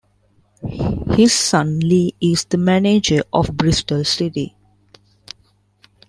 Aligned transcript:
His 1.15 1.31
son 1.31 1.79
Lee 1.79 2.15
is 2.19 2.45
the 2.45 2.57
manager 2.57 3.21
of 3.31 3.55
Bristol 3.55 4.03
City. 4.03 4.55